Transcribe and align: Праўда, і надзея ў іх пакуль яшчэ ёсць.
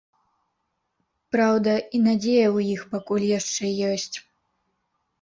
Праўда, 1.35 1.71
і 1.77 1.97
надзея 2.07 2.47
ў 2.55 2.57
іх 2.79 2.89
пакуль 2.97 3.29
яшчэ 3.39 3.75
ёсць. 3.95 4.15